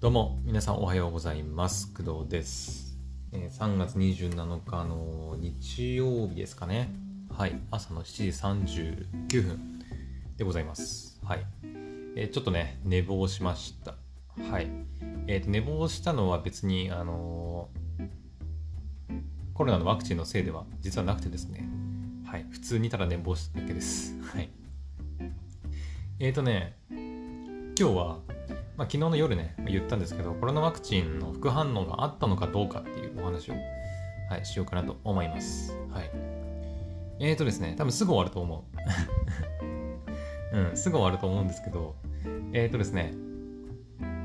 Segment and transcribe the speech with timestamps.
[0.00, 1.92] どうも、皆さんおはようございます。
[1.92, 2.96] 工藤です。
[3.32, 6.94] えー3月27日の日曜日ですかね。
[7.36, 7.60] はい。
[7.72, 9.02] 朝の7時
[9.34, 9.80] 39分
[10.36, 11.18] でございます。
[11.24, 11.44] はい。
[12.14, 13.96] えちょっとね、寝坊しました。
[14.48, 14.70] はい。
[15.26, 17.68] えーと、寝坊したのは別に、あの
[19.52, 21.68] コロナのワクチンのせいでは実はなくてですね。
[22.24, 22.46] はい。
[22.52, 24.16] 普通にただ寝坊しただけです。
[24.32, 24.48] はい。
[26.20, 28.20] えーとね、今日は、
[28.78, 33.54] まあ、昨日の夜ね、言ったんですけど、コロナワクチンの副反応があったのかどうかっていうお話を、
[34.30, 35.76] はい、しようかなと思います。
[35.90, 36.10] はい。
[37.18, 38.64] えーとですね、多分すぐ終わると思
[40.52, 40.54] う。
[40.70, 41.96] うん、すぐ終わると思うんですけど、
[42.52, 43.14] えーとですね、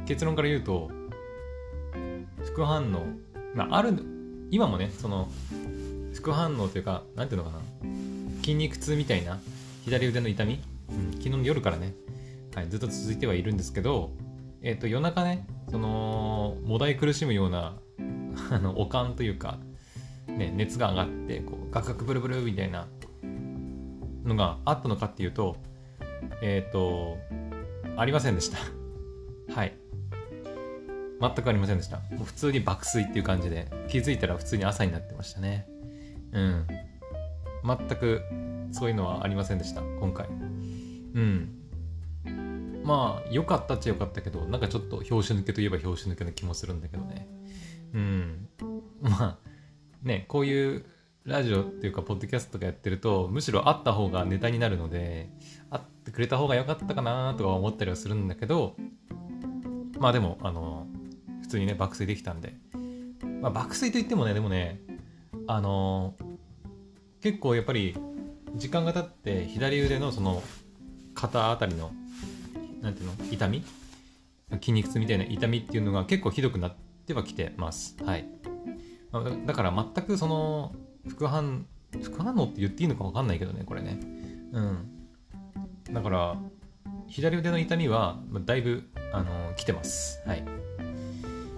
[0.05, 0.91] 結論から言うと、
[2.45, 3.07] 副反応、
[3.55, 4.05] まあ、ある、
[4.51, 5.29] 今もね、その、
[6.13, 7.59] 副反応というか、なんていうのかな、
[8.43, 9.39] 筋肉痛みたいな
[9.83, 10.61] 左腕の痛み、
[10.91, 11.95] うん、昨日の夜からね、
[12.53, 14.11] はい、ずっと続いてはいるんですけど、
[14.63, 17.75] えっ、と、夜中ね、その、もだい苦しむような、
[18.49, 19.59] あの、おかんというか、
[20.25, 22.87] ね、熱が上がって、こう、ガクガクブルブルみたいな
[24.23, 25.57] のがあったのかっていうと、
[26.41, 27.17] えっ、と、
[27.97, 28.57] ありませんでした。
[29.53, 29.73] はい。
[31.19, 31.97] 全くありませんでした。
[31.97, 35.67] もう普通に爆睡っていう感じで、気づいたら普通に朝になってましたね。
[36.31, 36.67] うん。
[37.65, 38.21] 全く
[38.71, 40.27] そういうのはありませんでした、今回。
[40.27, 40.31] う
[41.19, 41.62] ん。
[42.83, 47.27] まあ、良かったっちゃ良かったけど、なんかちょっと拍子抜けといえば拍子抜けの気もするんだけどね。
[47.93, 48.49] うん。
[49.01, 49.37] まあ、
[50.01, 50.85] ね、こういう
[51.25, 55.29] ラジオっていうか、ポッドキャストとかやってると、むしろあった方がネタになるので、
[55.69, 58.75] あってくれた方が良かったかなとか思ったりはするんだけど、
[59.99, 60.87] まあでも、あの、
[61.41, 62.53] 普通にね、爆睡できたんで。
[63.41, 64.81] まあ、爆睡といってもね、でもね、
[65.47, 66.15] あの、
[67.21, 67.95] 結構やっぱり、
[68.55, 70.43] 時間が経って、左腕のその、
[71.13, 71.93] 肩あたりの
[72.83, 73.13] なんていうの？
[73.31, 73.63] 痛み？
[74.59, 76.75] 筋肉痛みたいな痛みっていうのが結構ひどくなっ
[77.07, 77.95] てはきてます。
[78.03, 78.27] はい。
[79.47, 80.75] だから全くその
[81.07, 81.65] 副反
[82.01, 83.99] 副反応って言っていいのか分かんないけどね、これね。
[84.51, 84.89] うん。
[85.91, 86.37] だから、
[87.07, 90.21] 左腕の痛みはだいぶ、あの来てます。
[90.25, 90.43] はい。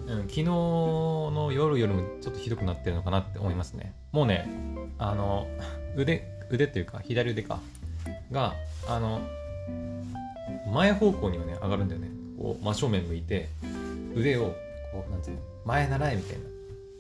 [0.08, 3.96] うん、昨日の夜よりもちょっとひどくなってるのかなって思いますね。
[4.12, 4.48] もうね、
[4.98, 5.48] あの、
[5.96, 7.60] 腕、腕っていうか、左腕か、
[8.32, 8.54] が、
[8.88, 9.22] あの、
[10.72, 12.10] 前方向にはね上がるんだよね。
[12.38, 13.50] こう真正面向いて
[14.16, 14.56] 腕を
[14.92, 15.38] こうなんつうの？
[15.66, 16.44] 前習いみたいな。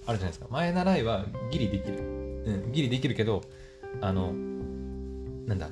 [0.07, 0.47] あるじゃないですか。
[0.49, 1.97] 前習いはギリできる。
[1.99, 3.41] うんギリできるけど
[4.01, 4.33] あの
[5.47, 5.69] なんだ？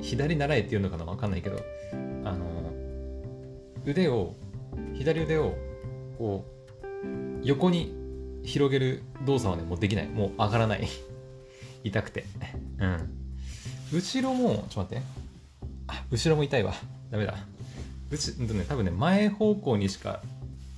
[0.00, 1.04] 左習いっていうのかな？
[1.04, 1.58] わかんないけど
[2.24, 2.72] あの
[3.84, 4.34] 腕を
[4.94, 5.54] 左腕を
[6.18, 6.44] こ
[6.82, 7.94] う横に
[8.42, 10.08] 広げる動作はねもうできない。
[10.08, 10.88] もう上がらない。
[11.84, 12.24] 痛くて。
[12.78, 13.10] うん。
[13.92, 15.25] 後ろもちょっと待って。
[15.88, 16.74] あ後ろも痛いわ。
[17.10, 17.34] ダメだ。
[18.10, 20.22] うち、うんとね、多分ね前方向にしか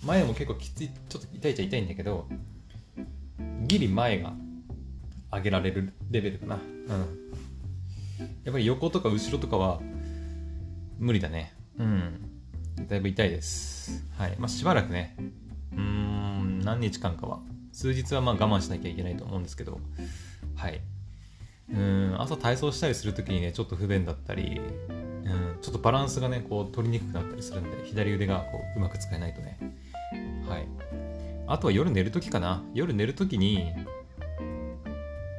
[0.04, 2.26] 前も結構きついちょっと痛いっちゃ痛いんだけど
[3.66, 4.32] ギリ前が
[5.32, 6.56] 上げられるレベルかな。
[6.56, 6.60] うん。
[8.44, 9.80] やっぱり横とか後ろとかは
[10.98, 11.54] 無理だね。
[11.78, 12.30] うん。
[12.88, 14.04] だいぶ痛いです。
[14.16, 14.36] はい。
[14.38, 15.16] まあしばらくね
[15.72, 17.40] うーん何日間かは。
[17.72, 19.80] 数日はまあ我慢しなきゃいけないと思うんですけど。
[20.54, 20.80] はい
[21.70, 29.58] うん朝体操したりするときにねちょっと不便だったり、うん、ちょっとバランスがねこう取りにくくなったりするんで左腕がこううまく使えないとね。
[30.48, 30.66] はい。
[31.46, 32.62] あとは夜寝るときかな。
[32.74, 33.72] 夜寝るときに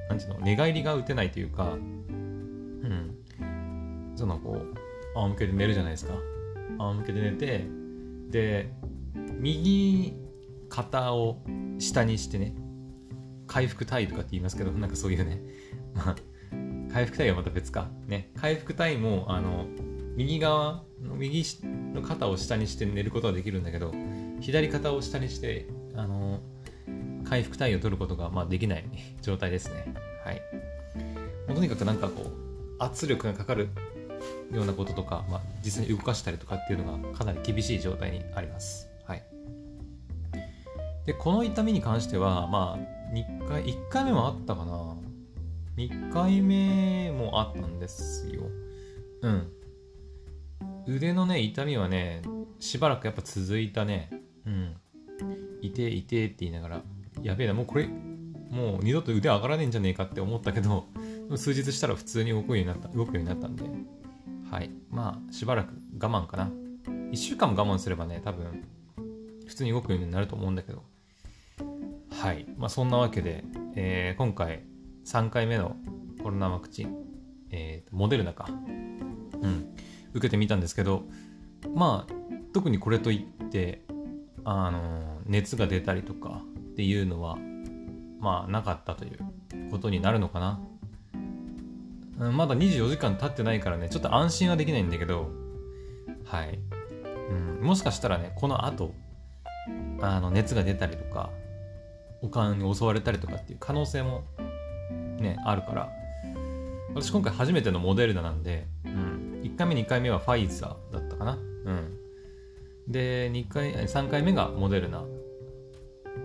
[0.10, 3.18] なんていうの寝返りが打てないというかうん。
[4.16, 4.78] そのこう
[5.16, 6.14] 仰向けで寝るじゃないですか。
[6.78, 7.66] 仰向けで寝て
[8.30, 8.72] で
[9.40, 10.14] 右
[10.70, 11.42] 肩を
[11.80, 12.54] 下にしてね
[13.48, 15.42] 回復タイとかって言いますけどなんかそういうね
[16.00, 16.16] まあ、
[16.94, 17.90] 回復体はまた別か。
[18.08, 18.32] ね。
[18.36, 19.66] 回復体も、あの、
[20.16, 21.44] 右側の、右
[21.94, 23.94] の肩を下にして寝ることはできるんだけど、
[24.40, 26.40] 左肩を下にして、あの、
[27.26, 28.86] 回復体を取ることが、まあ、できない
[29.22, 29.94] 状態ですね。
[30.24, 30.42] はい。
[31.48, 32.32] もうとにかくなんかこう、
[32.80, 33.70] 圧力がかかる
[34.52, 38.90] ようなこととか、まあ、実際に動かしたりとかっていうのがかなり厳しい状態にあります。
[39.06, 39.24] はい。
[41.06, 44.89] で、この痛みに関しては、まあ、2回、1回目もあったかな。
[45.80, 48.42] 2回目もあったんですよ。
[49.22, 49.50] うん。
[50.86, 52.22] 腕のね、痛みはね、
[52.60, 54.10] しばらくやっぱ続いたね。
[54.46, 54.76] うん。
[55.62, 56.82] いていてって言いながら、
[57.24, 60.84] やべえな、もうこれ、もう二度と腕上がらねえんじゃねえかって思ったけど、
[61.38, 63.64] 数日したら普通に動くようになった、動くようになったんで、
[64.52, 64.70] はい。
[64.90, 66.52] まあ、しばらく我慢かな。
[67.14, 68.66] 1週間も我慢すればね、多分、
[69.48, 70.84] 普通に動くようになると思うんだけど、
[72.12, 72.46] はい。
[72.58, 73.46] まあ、そんなわけで、
[73.76, 74.64] えー今回、
[75.10, 75.76] 3回目の
[76.22, 76.96] コロナワクチン、
[77.50, 79.76] えーモデルナか、うん、
[80.14, 81.02] 受けてみたんですけど、
[81.74, 82.14] まあ、
[82.54, 83.82] 特にこれといって
[84.44, 87.38] あの熱が出たりとかっていうのは
[88.20, 90.60] まあなかったということになるのかな、
[92.20, 95.32] うん、まだ24時間経ってないからねちょっと安心はできないんだけど
[96.24, 96.60] はい、
[97.32, 97.34] う
[97.64, 98.94] ん、もしかしたらねこの後
[100.02, 101.32] あの熱が出たりとか
[102.22, 104.24] おかんに襲われたりとかっていう可能性も
[105.22, 105.90] ねあるから。
[106.96, 111.34] 私今回初めてのモデルナなんで、うん、1回目2回目はファイザーだったかな。
[111.34, 111.38] う
[111.72, 111.96] ん。
[112.88, 115.04] で2回3回目がモデルナ。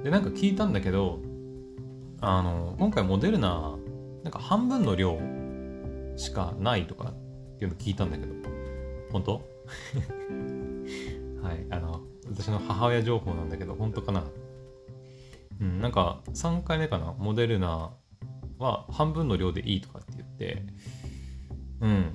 [0.02, 1.20] でなんか聞いたんだけど
[2.20, 3.76] あの今回モデルナ
[4.22, 5.18] なんか半分の量
[6.16, 8.32] しかないとかっていうの聞いたんだけど。
[9.12, 9.32] 本当？
[11.42, 14.24] はいあの私の母親情報なんだけど本当かな？
[15.60, 17.14] うんなんか3回目かな？
[17.18, 17.92] モデルナ
[18.58, 20.62] は半分の量でいいとかって言って
[21.80, 22.14] うん。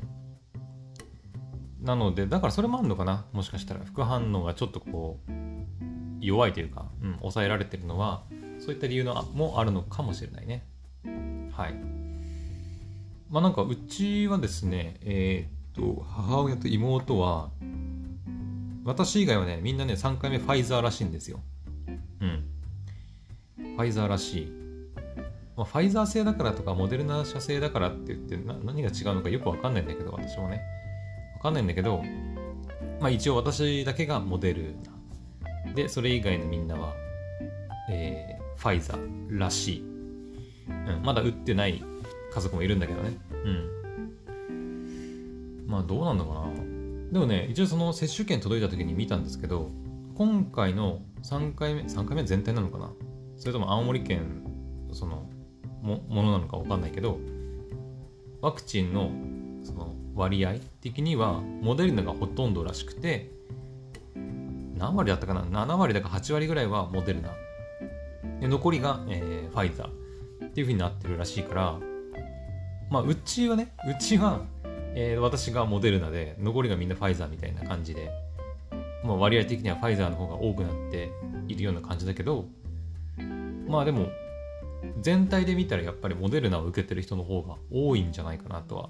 [1.82, 3.26] なのでだからそれもあるのかな？
[3.32, 3.82] もしかしたら。
[3.86, 5.32] 副反応がちょっとこう
[6.20, 8.24] 弱いというか、うん、抑えられてるのは
[8.60, 10.66] そういった理由のもあるのかもしれないね。
[11.54, 11.74] はい。
[13.30, 17.52] まあなんかうちはですねえー、っと母親と妹は
[18.84, 21.40] 私以外はねみんなね3回目ファイザーらしいんですよ。
[22.20, 22.44] うん。
[23.58, 24.69] ファイザーらしい。
[25.60, 30.62] まあ、ファイザー製だからとかモデルナ社製だからって言って何が違うのかよくわかんないんだけど私もね。
[31.36, 32.02] わかんないんだけど
[33.02, 34.76] まあ一応私だけがモデル
[35.66, 36.94] ナでそれ以外のみんなは、
[37.90, 39.82] えー、ファイザーらしい、
[40.70, 41.84] うん、まだ打ってない
[42.34, 43.18] 家族もいるんだけどね。
[43.44, 43.70] うん。
[45.68, 46.48] まあどうなんのかな。
[47.12, 49.70] でもね一応その接種券届いた時に見たんですけど
[50.16, 52.94] 今回の3回目3回目全体なのかな。
[53.36, 54.46] それとも青森県
[54.94, 55.30] その
[55.82, 57.20] もものなのか分かんないけど
[58.42, 59.12] ワクチンの
[59.64, 63.30] その割合的にはモデルナがほとんどらしくて
[64.78, 67.30] 何割だったかな？7割だか8割ぐらいはモデルナ。
[68.40, 70.00] で残りが、えー、ファイザー。
[70.46, 71.80] っていうふうになってるらしいから
[72.90, 74.42] まあうちはねうちは、
[74.96, 78.10] えー、私がモデルナで残りがみんなファイザーみたいな感じで、
[79.04, 81.12] まあ、割合的にはファイザーの方が多くなって
[81.48, 82.46] いるような感じだけど
[83.68, 84.08] まあでも
[85.02, 88.90] 全体で見たらやっぱりモデルナを受けてる人の方が多いんじゃないかなとは、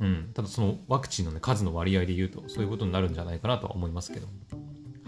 [0.00, 4.28] うん、ただそのワクチンの、ね、数の割合で言うとそういうことになるんじゃないかなとは思いますけど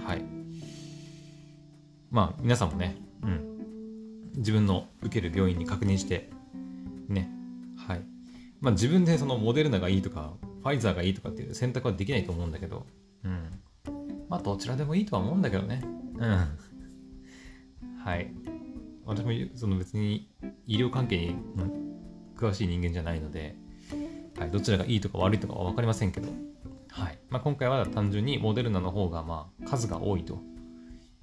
[0.08, 0.24] はい。
[2.10, 6.30] まあ皆さんもね、うん、自分の受ける病院に確認して
[7.08, 7.30] ね。
[7.76, 8.00] はい。
[8.60, 10.32] まあ自分でそのモデルナがいいとか
[10.62, 12.86] ファイザーがいいとかっていう選択はできないと思うんだけど。
[13.22, 13.50] うん。
[14.30, 15.82] まあどちらでもいいとは思うんだけどね。
[16.16, 16.58] うん。
[18.02, 18.30] はい。
[19.08, 20.28] 私もその別に
[20.66, 21.36] 医療関係に
[22.36, 23.56] 詳しい人間じゃないので、
[24.38, 26.28] はい、どちらがいいとか悪いとかは分かりませんけど、
[26.90, 27.18] はい。
[27.30, 30.38] まあ、今回は単純にモデルナの方がまあ数が多いと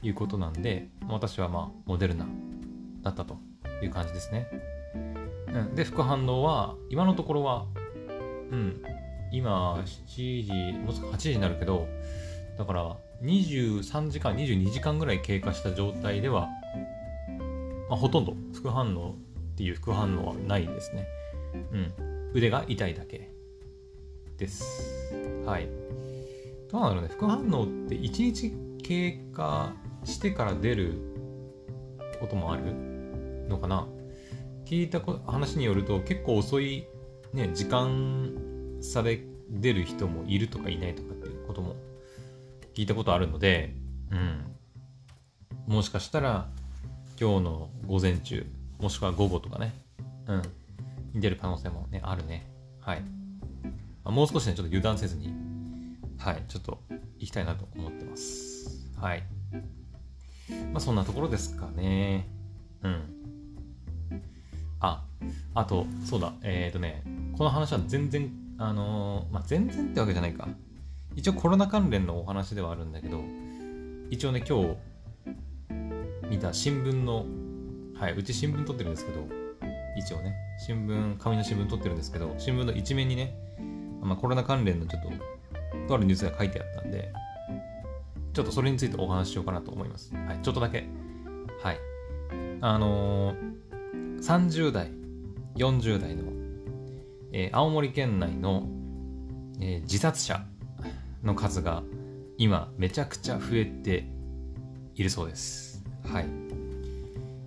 [0.02, 2.26] いうことなんで、私はまあモデルナ
[3.04, 3.38] だったと
[3.84, 4.48] いう感じですね。
[5.54, 7.68] うん、で、副反応は今のところは、
[8.52, 8.82] うん、
[9.32, 11.88] 今7時、もうすぐ8時になるけど、
[12.58, 16.50] だから23時間、22時間ぐらい経過した状態では
[17.90, 19.16] まあ、ほとんど副反応
[19.54, 21.08] っていう副反応はないですね。
[21.72, 22.32] うん。
[22.34, 23.32] 腕が痛いだけ
[24.38, 25.14] です。
[25.46, 25.68] はい。
[26.72, 29.74] どうなのね、副反応って1日経過
[30.04, 30.94] してから出る
[32.20, 32.64] こともある
[33.48, 33.88] のかな
[34.66, 36.88] 聞いたこ話によると結構遅い、
[37.34, 38.34] ね、時間
[38.82, 41.76] 差で出る人もいるとかいないとかっていうことも
[42.74, 43.76] 聞いたことあるので、
[44.12, 44.56] うん。
[45.68, 46.50] もしかしたら
[47.18, 48.46] 今日の午前中、
[48.80, 49.74] もしくは午後とかね、
[50.28, 50.42] うん、
[51.14, 52.46] に出る可能性もね、あるね。
[52.82, 53.02] はい。
[54.04, 55.34] まあ、もう少しね、ちょっと油断せずに、
[56.18, 56.80] はい、ちょっと
[57.18, 58.90] 行きたいなと思ってます。
[59.00, 59.24] はい。
[60.74, 62.28] まあ、そんなところですかね。
[62.84, 63.02] うん。
[64.82, 65.02] あ、
[65.54, 67.02] あと、そうだ、えっ、ー、とね、
[67.38, 70.50] この話は全然、あのー、まあ、全然ってわけじゃないか。
[71.16, 73.22] 一応コロナ関連のお話ではあるんだけど、
[74.10, 74.76] 一応ね、今日、
[76.30, 77.26] 見た新聞の、
[78.00, 79.28] はい、うち新聞撮ってるんですけど、
[79.98, 83.36] 一応ね、新聞、紙の新聞撮ってるんですけど、新聞の一面にね、
[84.02, 85.10] まあ、コロナ関連のちょっと、
[85.88, 87.12] とあるニュースが書いてあったんで、
[88.34, 90.14] ちょっとそれについてお話ししようかなと思います。
[90.14, 90.86] はい、ちょっとだけ。
[91.64, 91.80] はい。
[92.62, 94.92] あのー、30代、
[95.56, 96.24] 40代の、
[97.32, 98.68] えー、青森県内の、
[99.60, 100.46] えー、自殺者
[101.24, 101.84] の数が
[102.38, 104.08] 今めちゃくちゃ増えて
[104.96, 105.75] いるそうです。
[106.06, 106.26] はい。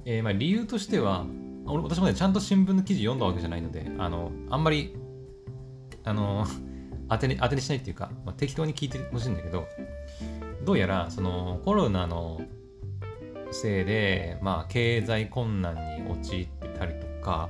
[0.04, 1.26] えー、まあ理由としては、
[1.66, 4.94] 私もね、ちゃんと新聞の記事読んだわけじゃないので、あの、あんまり、
[6.04, 6.46] あの、
[7.10, 9.66] 当てに、当てにしないっていうか、まあ、適当に聞いてほしいんだけど、
[10.64, 12.40] どうやらそのコロナの
[13.50, 17.48] せいで、まあ、経済困難に陥ってたりとか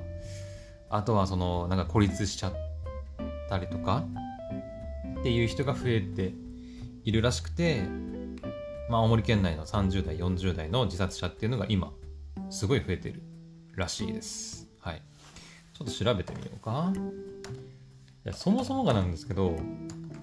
[0.91, 2.53] あとはそのなんか孤立しちゃっ
[3.49, 4.05] たりとか
[5.21, 6.33] っていう人が増えて
[7.05, 7.83] いるらしくて、
[8.89, 11.93] まあ、青森県内の30代40代の自殺者っていうのが今
[12.49, 13.23] すごい増えてる
[13.77, 14.67] らしいです。
[14.81, 15.03] はい。
[15.75, 16.93] ちょっと調べてみようか。
[18.33, 19.57] そもそもがなんですけど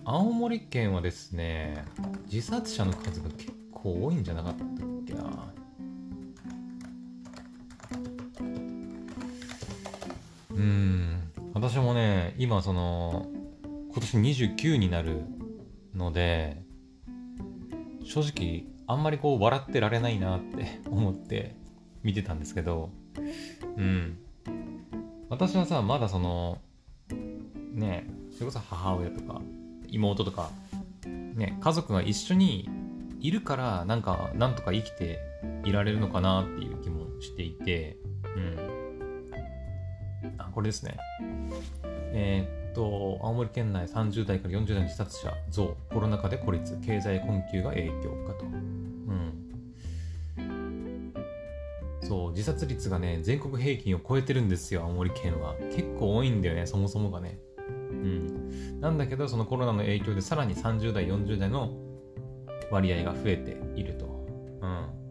[0.03, 1.85] 青森県はですね
[2.31, 4.67] 自殺者の数が結構多いんじゃなかったっ
[5.07, 5.53] けな。
[10.51, 11.31] うん。
[11.53, 13.27] 私もね今その
[13.91, 15.21] 今年29になる
[15.93, 16.64] ので
[18.05, 21.55] 正直あんまりこう笑ってられないなって 思って
[22.03, 22.91] 見てたんですけど
[23.77, 24.17] うん。
[25.27, 26.59] 私はさまだその
[27.73, 29.41] ねそれこそ母親とか
[29.89, 30.51] 妹とか
[31.05, 32.69] ね家族が一緒に
[33.19, 35.19] いるからなんかなんとか生きて
[35.63, 37.97] いられるのかなっていう気もしていて
[38.35, 38.75] うん。
[40.37, 40.97] あこれですね。
[42.17, 47.93] えー、と青森県内30代から40代の自殺者増コロナ禍で孤立経済困窮が影響
[48.27, 48.45] かと。
[48.45, 49.45] うん。
[52.01, 55.55] そう自殺率がね全国平均を超えてるんですよ青森県は。
[55.75, 57.39] 結構多いんだよねそもそもがね。
[57.69, 58.81] うん。
[58.81, 61.71] なんだけどそのコロナの影響でさらに30代40代の
[62.69, 64.05] 割合が増えていると。
[64.61, 65.05] うん。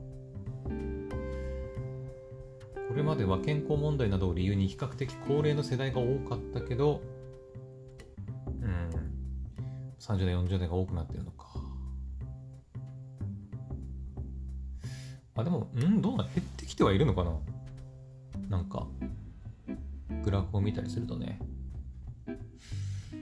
[2.88, 7.00] これまでは健康問題などを理由に比較的高齢の世代が多かったけど
[10.06, 11.46] 30代40代が多くなってるのか
[15.36, 17.32] あ、でもう、んどうな減ってきてはいるのかな
[18.50, 18.86] なんか、
[20.22, 21.40] グラフを見たりするとね。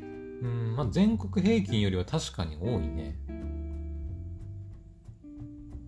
[0.01, 3.17] うん、まあ、全国平均よりは確かに多いね。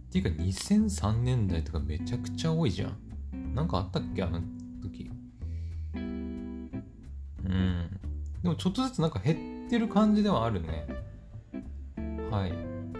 [0.09, 3.55] っていうか、2003年代とかめちゃくちゃ多いじゃん。
[3.55, 4.41] なんかあったっけあの
[4.81, 5.11] 時。
[5.95, 7.91] うん。
[8.43, 10.87] でもちょっとずつなんか減ってる感じではあるね。
[12.31, 12.53] はい。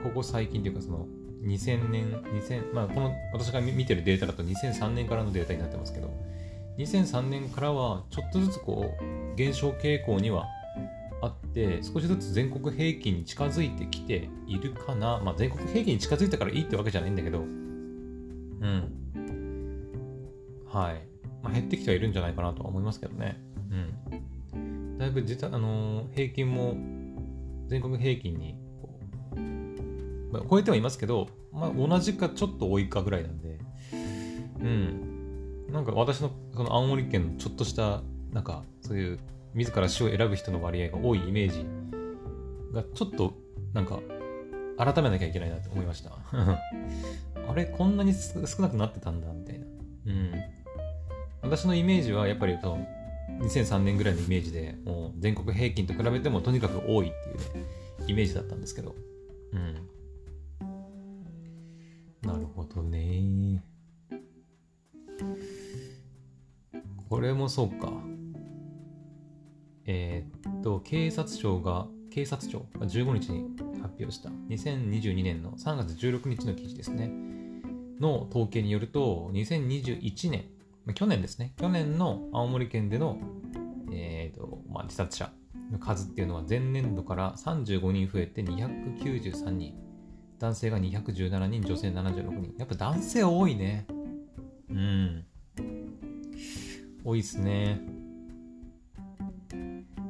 [0.03, 1.07] ここ最近っていうかその、
[1.43, 6.11] 2000年、2000、まあ、この私が見てるデータだと2003年からのデータになってますけど、
[6.79, 10.47] 2003年からはちょっとずつこう減少傾向には
[11.23, 17.41] あって少しずつ全国平均に近づいてきているかな、まあ、全国平均に近づいたからいいってわけじゃないんだけど。
[17.41, 18.91] うん。
[20.67, 21.03] はい、
[21.43, 23.41] まあ、減ってきてはいるんじゃないかなとは思いますけどね。
[23.71, 24.04] うん。
[24.99, 26.75] だいぶ実はあの、平均も
[27.69, 28.57] 全国平均に
[30.35, 33.61] まあ、超えてはいますけど、まあ、同じかちょっと多いかぐらいなんで、
[34.61, 35.73] うん。
[35.73, 39.21] なんか私のその青森県のちょっとした、なんかそういう
[39.55, 41.65] 自ら死を選ぶ人の割合が多いイメージ
[42.73, 43.35] がちょっと
[43.73, 44.01] なんか
[44.77, 46.11] 改めなきゃいけないなと思いました。
[47.49, 49.67] あれ、こんなに少なくなってたんだみたいな。
[50.07, 50.33] うん。
[51.43, 52.89] 私のイメージはやっぱりその
[53.41, 57.67] 2003年ぐらいのイメージでもう全国平均と比べてもとにかく多いっていうね、
[58.07, 58.95] イメージだったんですけど。
[59.53, 59.89] うん。
[62.23, 63.63] なるほどね。
[67.09, 67.93] これもそうか。
[69.87, 72.67] えー、っと、警察庁が、警察庁？
[72.79, 73.51] が15日に
[73.83, 77.11] 発表した2022年の3月16日の記事ですね。
[78.01, 80.47] の統計によると、2021年、
[80.93, 83.19] 去年ですね、去年の青森県での、
[83.93, 85.33] えーとまあ、自殺者
[85.73, 89.75] の数っていうのは前年度から35人増えて293人。
[90.39, 92.55] 男性が217人、女性76人。
[92.59, 93.87] やっぱ男性多いね。
[94.69, 95.25] うん。
[97.05, 97.81] 多いっすね。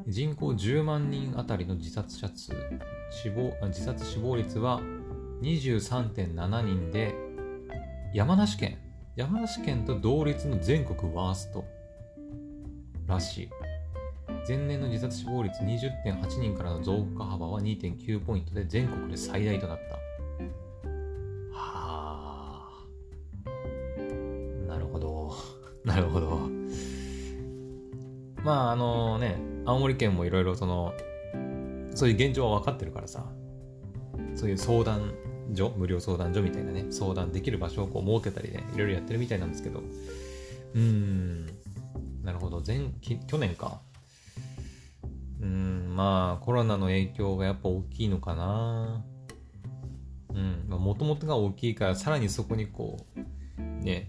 [0.07, 2.52] 人口10万人あたりの自殺者数、
[3.11, 4.81] 死亡、自殺死亡率は
[5.43, 7.14] 23.7人で、
[8.12, 8.78] 山梨県、
[9.16, 11.64] 山梨県と同率の全国ワースト
[13.06, 13.50] らしい。
[14.49, 19.94] 前年の自殺死亡率20.8人からの増加幅は2.9ポイントで全国で最大となった
[21.56, 23.49] はあ
[24.66, 25.33] なるほど。
[25.85, 26.49] なるほど。
[28.42, 30.92] まあ、あのね、青森県もいろいろその、
[31.94, 33.30] そういう現状は分かってるからさ、
[34.35, 35.14] そういう相談
[35.54, 41.46] 所、無料相談所みたいなね、相談できる場所をこう設けたりね、いろいろやってるみたいなんですけど、うーん、
[42.23, 43.80] なるほど、前、去年か。
[45.40, 49.04] うん、まあ、コロナの影響がやっぱ大きいのかな。
[50.32, 54.08] うん、もともとが大きいから、さらにそこにこう、ね、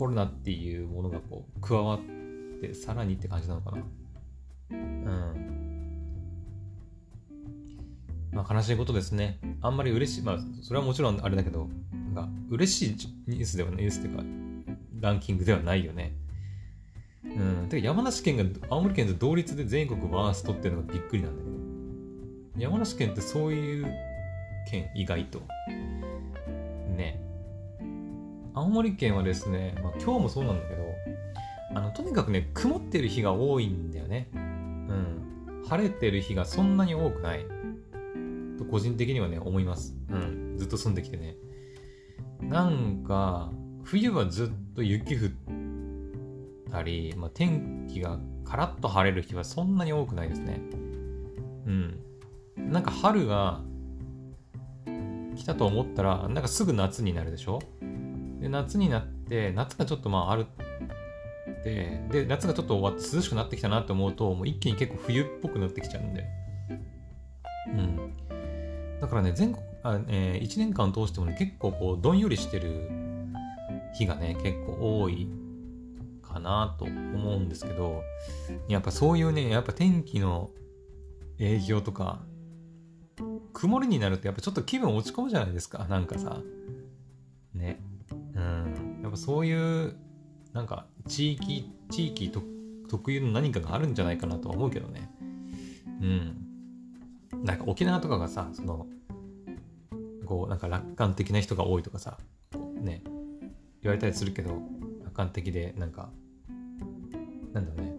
[0.00, 2.00] コロナっていうものがこう加わっ
[2.62, 3.82] てさらにって感じなのかな
[4.70, 5.49] うん
[8.32, 9.38] まあ、悲しいことですね。
[9.60, 11.68] あんまり嬉しい、まあ、それはもちろんあれだけど、
[12.14, 12.96] なんか、嬉しい
[13.26, 14.24] ニュースではない、ニュースっていうか、
[15.00, 16.12] ランキングではないよね。
[17.24, 17.68] うん。
[17.68, 21.60] てか、山梨県が青森県と同率で全国ワーストっていうのがびっくりなんだけど。
[22.56, 23.86] 山梨県ってそういう
[24.70, 25.42] 県、意外と。
[26.96, 27.20] ね。
[28.54, 30.82] 青森県はですね、まあ、今日もそうなんだけど、
[31.74, 34.28] あの、とにかくね、曇ってる日が多いんだよね。
[34.34, 35.62] うん。
[35.68, 37.46] 晴れてる日がそんなに多くない。
[38.60, 39.96] と個人的にはね、思います。
[40.08, 40.56] うん。
[40.56, 41.36] ずっと住んできてね。
[42.40, 43.50] なんか、
[43.82, 45.30] 冬はずっと雪降っ
[46.70, 50.60] たり、まあ、天気がカラッと晴れる日はそんなに多くないですね。
[51.66, 52.00] うん。
[52.56, 53.62] なんか春が
[55.36, 57.60] 来たと思ったら、なんかすぐ夏になるでしょ？
[58.40, 60.44] で、夏になって、夏がちょっとまああるっ
[61.64, 66.24] て、で、夏がちょっと終わって涼しくなってきたなって思うと、もう一気に結構冬っぽくなってきちゃうんで。
[67.68, 68.12] うん。
[69.10, 72.88] からね、全国、あえー、1年間通してもね、結構こう、どんよりしてる
[73.94, 75.28] 日がね、結構多い
[76.22, 78.02] かなと思うんですけど、
[78.68, 80.50] やっぱそういうね、やっぱ天気の
[81.38, 82.22] 影響とか、
[83.52, 86.40] 曇りになるとやっぱちょっと気分落ち込むじゃないですか、なんかさ。
[87.52, 87.80] ね。
[88.34, 89.00] うん。
[89.02, 89.96] やっぱそういう、
[90.52, 95.10] なんか地域、地域特有の何かがあるんじゃないかなとは思うけどね。
[96.00, 96.49] うん。
[97.32, 98.86] なんか沖縄とかがさ、その、
[100.26, 102.18] こう、なんか楽観的な人が多いとかさ、
[102.80, 103.02] ね、
[103.82, 104.60] 言われたりするけど、
[105.02, 106.10] 楽観的で、なんか、
[107.52, 107.96] なんだろうね、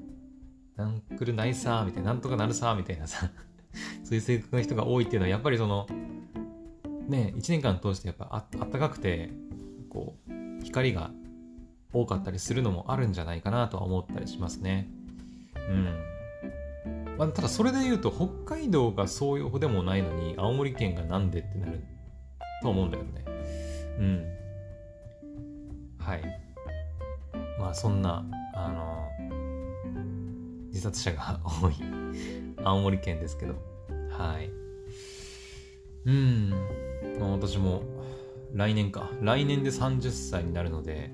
[0.76, 3.30] なんくるないさーみたいな、なんとかなるさみたいなさ、
[4.04, 5.88] そういう性格の人が多いっていうのは、やっぱりその、
[7.08, 9.32] ね、1年間通してやっぱああったかくて、
[9.90, 11.12] こう、光が
[11.94, 14.90] 多かったりするのもあるんじゃないかなとは思ったりしますね。
[15.56, 16.11] うん。
[17.18, 21.84] まあ、ただそれで言うと北海道がそういうほでもないのに青森県がなんでってなる
[22.62, 23.26] と思うんだよね。
[24.00, 24.26] うん。
[26.00, 26.24] はい。
[27.60, 29.10] まあそんな、あの、
[30.70, 31.74] 自殺者が 多い
[32.64, 33.56] 青森県ですけど、
[34.10, 34.50] はい。
[36.06, 36.50] うん。
[37.20, 37.84] まあ、私も
[38.54, 39.10] 来年か。
[39.22, 41.12] 来年で30歳になるので、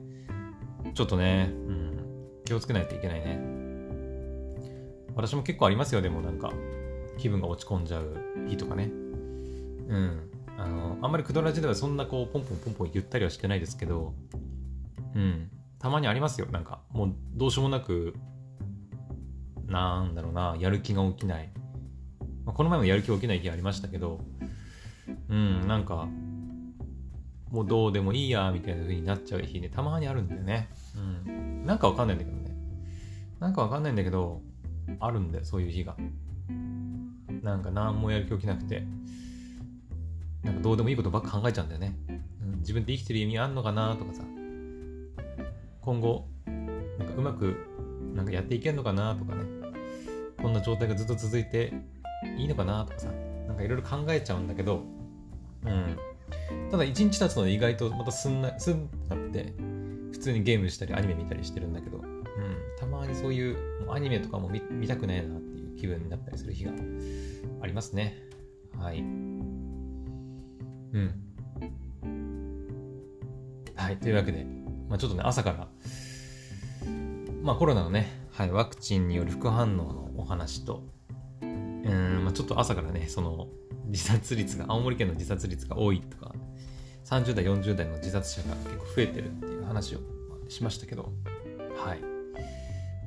[0.93, 1.99] ちょっとね、うん、
[2.45, 3.66] 気をつけないといけないね。
[5.17, 6.53] 私も結構ありますよ、でもなんか、
[7.17, 8.15] 気分が落ち込んじゃう
[8.47, 8.85] 日とかね。
[8.85, 10.31] うん。
[10.57, 14.13] あの、あんまりクドラジではそんなこう、ポンポンポンポン言ったりはしてないですけど、
[15.15, 15.49] うん。
[15.79, 16.47] たまにありますよ。
[16.51, 18.13] なんか、もうどうしようもなく、
[19.65, 21.51] なんだろうな、やる気が起きない。
[22.45, 24.21] まあ、この前もやる気起きない日ありましたけど、
[25.29, 26.07] うん、なんか、
[27.49, 30.69] もうどうでもいいや、みたいな風になっちゃう日ね、たまにあるんだよね。
[30.95, 31.65] うん。
[31.65, 32.55] なんかわかんないんだけどね。
[33.39, 34.41] なんかわかんないんだけど、
[34.99, 35.95] あるんだよ、そういう日が。
[37.43, 38.83] なんか何もやる気起きなくて、
[40.43, 41.95] なんかどうでもいいことばっか考えちゃうんだよね。
[42.41, 44.23] うん、自分って生きてる意味あんのかなとかさ、
[45.81, 47.55] 今後、なんかうまく
[48.15, 49.43] なんかやっていけんのかなとかね、
[50.41, 51.73] こんな状態がずっと続いて
[52.37, 53.09] いいのかなとかさ、
[53.47, 54.83] なんかいろいろ考えちゃうんだけど、
[55.65, 55.97] うん。
[56.71, 59.53] ただ一日経つの意外とまたすんな、すんなって、
[60.11, 62.05] 普通にゲームしたりアニメ見たりしてるんだけど、うん、
[62.79, 63.57] たまにそういう
[63.93, 66.71] アニメとかも見たくないなっていう気分になったりする日が
[67.61, 68.17] ありますね。
[68.77, 68.99] はい。
[68.99, 71.11] うん。
[73.75, 73.97] はい。
[73.97, 74.45] というわけで、
[74.89, 75.67] まあ、ちょっとね、朝から、
[77.41, 80.83] まあコロナのね、はい、ワクチンによる副反応のお話と、
[81.41, 83.47] うん、まあ、ちょっと朝からね、その
[83.85, 86.33] 自殺率が、青森県の自殺率が多いとか、
[87.05, 89.99] 30代、40代の自殺者が結構増えてるっていう話を
[90.49, 91.13] しましたけど、
[91.77, 92.16] はい。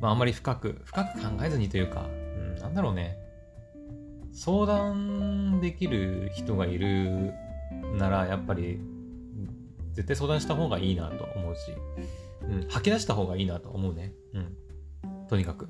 [0.00, 3.18] まあ、あまり深く、深く考えずにというか、うん、なんだろうね。
[4.32, 7.34] 相談できる人がいる
[7.98, 8.80] なら、やっぱり、
[9.92, 11.72] 絶対相談した方がいいなと思うし、
[12.42, 14.14] うん、吐き出した方がいいなと思うね。
[14.32, 14.56] うん。
[15.28, 15.68] とにかく。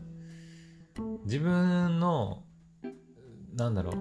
[1.24, 2.44] 自分の、
[3.54, 3.94] なんだろう、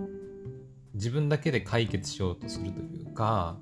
[0.93, 3.57] 自分だけで解決しようとするというか、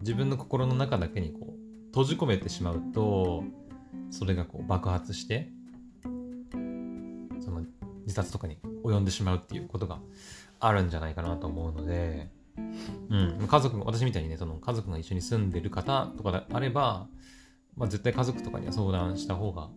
[0.00, 3.44] 自分の心の中だけにこう、閉じ込めてしまうと、
[4.14, 5.50] それがこう爆発して
[6.42, 7.64] その
[8.02, 9.98] 自殺とかに及んでしまうっていうことが
[10.60, 17.08] あるんじゃないかなと思うので、うん、家族私みたいにねその家族が一緒に住んでる方とかであれば、
[17.76, 19.68] まあ、絶対家族とかには相談した方が、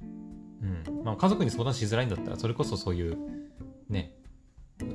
[0.00, 1.04] うん。
[1.04, 3.16] まあ、家族に相談しづらいんだったらそれこそそういう
[3.88, 4.12] ね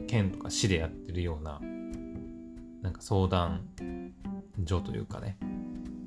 [0.07, 1.61] 県とか市でやってるような
[2.81, 3.61] なんか相談
[4.65, 5.37] 所というかね、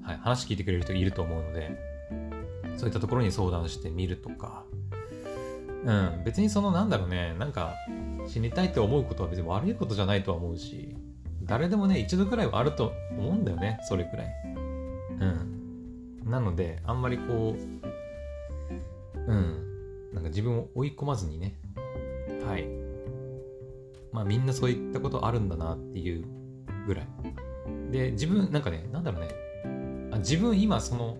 [0.03, 1.88] はい、話聞いてくれる人いると思うので
[2.79, 4.65] そういったところに相談してみるとか、
[5.85, 7.75] うん、別にそのなんだろうね、なんか、
[8.27, 10.97] 死にたいって思うことは別に悪いことじゃないとは思うし、
[11.43, 14.27] 誰でもね、一度くらいはあると思うんだよね、それくらい。
[14.55, 15.25] う
[16.27, 16.31] ん。
[16.31, 20.13] なので、あんまりこう、うん。
[20.13, 21.55] なんか自分を追い込まずにね、
[22.45, 22.67] はい。
[24.13, 26.25] まあみんなそういったことあるんだなっていう
[26.87, 27.09] ぐらい。
[27.91, 29.29] で、自分、なんかね、なんだろうね、
[30.13, 31.17] あ自分今その、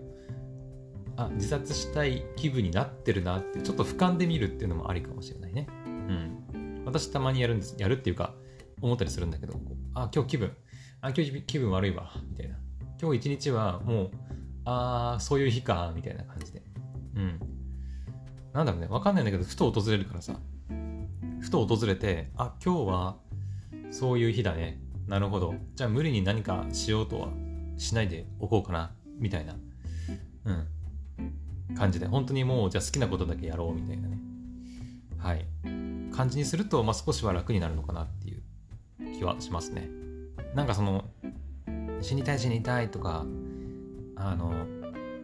[1.19, 5.67] あ、自殺したい気分になってるなって、ちょっと俯瞰で見るっていうのもありかもしれないね。
[5.85, 6.83] うん。
[6.85, 7.75] 私たまにやるんです。
[7.77, 8.33] やるっていうか、
[8.81, 9.59] 思ったりするんだけど、
[9.93, 10.55] あ、今日気分、
[11.01, 12.55] あ、今日気分悪いわ、みたいな。
[13.01, 14.11] 今日一日はもう、
[14.63, 16.63] あー、そういう日か、みたいな感じで。
[17.15, 17.39] うん。
[18.53, 20.39] なんだろうね、わかんないんだけど、ふと訪れるからさ。
[21.41, 23.17] ふと訪れて、あ、今日は
[23.91, 24.79] そういう日だね。
[25.07, 25.55] なるほど。
[25.75, 27.29] じゃあ無理に何かしようとは
[27.77, 28.91] しないでおこうかな。
[29.17, 29.55] みたいな。
[30.45, 30.67] うん。
[31.75, 32.07] 感じで。
[32.07, 34.17] 本当にもう、じゃあ好きなことだけやろうみたいなね。
[35.17, 35.45] はい。
[36.15, 38.41] 感じにすると、まあ、少しは楽になるのかなっていう
[39.17, 39.89] 気はしますね。
[40.55, 41.05] なんかその、
[42.01, 43.25] 死にたい死にたいとか、
[44.15, 44.53] あの、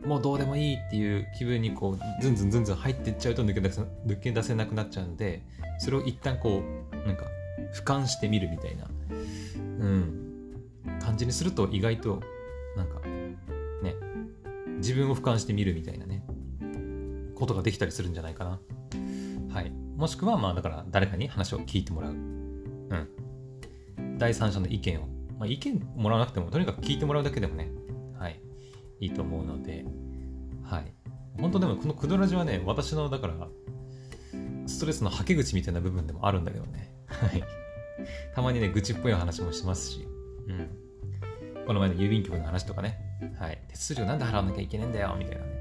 [0.05, 5.41] もうどうでもいいっていう気分にこう、ずんずんずんずん入っていっちゃうと抜け出せ抜け出せなくなっちゃうんで、
[5.79, 7.25] それを一旦こう、なんか、
[7.73, 8.87] 俯瞰してみるみたいな、
[9.59, 10.35] うん、
[11.01, 12.21] 感じにすると意外と、
[12.77, 12.99] なんか、
[13.81, 13.95] ね、
[14.77, 16.24] 自分を俯瞰してみるみたいなね、
[17.45, 18.59] ことができたりするんじゃないかな。
[19.53, 19.71] はい。
[19.95, 22.11] もしくは、まあ、だから誰かに話を聞いてもらう。
[22.11, 24.17] うん。
[24.17, 27.71] 第三者の意見を、まあ、意見もらわなくても、とにかく聞いてもらうだけでもね、
[28.17, 28.39] はい、
[28.99, 29.85] いいと思うので、
[30.63, 30.91] はい。
[31.39, 33.47] 本当でも、このクドラジはね、私の、だから、
[34.67, 36.91] ストレスのはけ口みたいな部分でもあるんだけどね。
[37.07, 37.43] はい。
[38.33, 40.07] たまにね、愚痴っぽい話もしますし、
[40.47, 41.65] うん。
[41.67, 42.99] この前の郵便局の話とかね、
[43.37, 43.61] はい。
[43.67, 45.51] 手数料なんで払わなきゃいけないんだよ、みたいなね、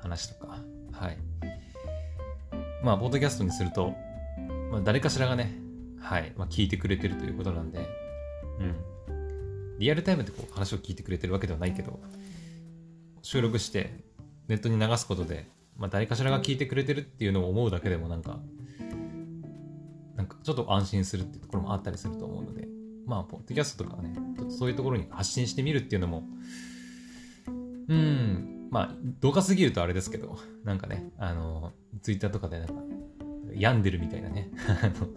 [0.00, 0.58] 話とか、
[1.00, 1.18] はい。
[2.82, 3.94] まあ、ポッドキャストにすると、
[4.70, 5.54] まあ、誰かしらがね、
[6.00, 7.86] はい、まあ、聞いてくれてるということなんで、
[8.58, 8.76] うん。
[9.78, 12.00] リアルタイムでこう話を聞いてくれてるわけではないけど、
[13.22, 13.92] 収録して
[14.48, 18.40] ネットに流すことで、まあ、誰かしらが聞いてくれてるっていうのを思うだけでもなんか、
[20.16, 22.66] なんかちょっと安心するっていうところもあったりすると思うので、
[23.06, 24.14] まあ、ポッドキャストとかね、
[24.48, 26.24] そういうところに発信してみるっていうのも、
[27.88, 32.74] うん、まあ、動画すぎるとあれですけど、なんかね、あの、ツイッターとかでなんか、
[33.54, 34.50] 病んでるみたいなね、
[34.82, 35.08] あの、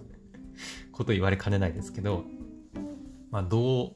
[0.92, 2.24] こと言われかねないですけど、
[3.30, 3.96] まあ、どう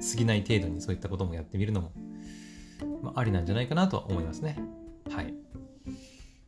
[0.00, 1.92] 過ぎない程度にそういったこともやってみるのも、
[3.02, 4.58] まあ、ありなんじゃないかなとは思いますね。
[5.10, 5.34] はい。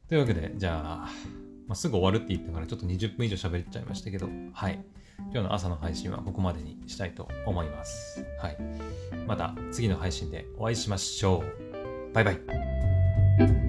[0.08, 1.08] というわけで、じゃあ、
[1.66, 4.82] まあ、すぐ終わるって言ったからちょっと20分以上喋っちゃいましたけど、はい。
[5.32, 8.24] 今日の朝の配信はここまでにしたいと思います。
[8.40, 8.58] はい。
[9.26, 11.67] また次の配信でお会いしましょう。
[12.12, 13.67] バイバイ。